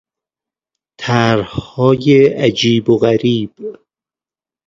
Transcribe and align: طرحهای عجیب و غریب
طرحهای 0.99 2.27
عجیب 2.27 2.89
و 2.89 2.97
غریب 2.97 3.53